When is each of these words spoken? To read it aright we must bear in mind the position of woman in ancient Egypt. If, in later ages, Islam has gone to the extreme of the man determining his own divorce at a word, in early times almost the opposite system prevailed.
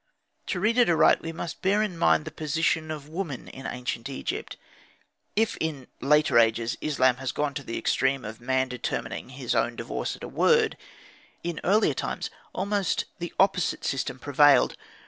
To 0.47 0.59
read 0.59 0.79
it 0.79 0.89
aright 0.89 1.21
we 1.21 1.31
must 1.31 1.61
bear 1.61 1.83
in 1.83 1.95
mind 1.95 2.25
the 2.25 2.31
position 2.31 2.89
of 2.89 3.07
woman 3.07 3.47
in 3.47 3.67
ancient 3.67 4.09
Egypt. 4.09 4.57
If, 5.35 5.57
in 5.57 5.85
later 5.99 6.39
ages, 6.39 6.75
Islam 6.81 7.17
has 7.17 7.31
gone 7.31 7.53
to 7.53 7.63
the 7.63 7.77
extreme 7.77 8.25
of 8.25 8.39
the 8.39 8.45
man 8.45 8.67
determining 8.67 9.29
his 9.29 9.53
own 9.53 9.75
divorce 9.75 10.15
at 10.15 10.23
a 10.23 10.27
word, 10.27 10.75
in 11.43 11.61
early 11.63 11.93
times 11.93 12.31
almost 12.51 13.05
the 13.19 13.31
opposite 13.39 13.85
system 13.85 14.17
prevailed. 14.17 14.75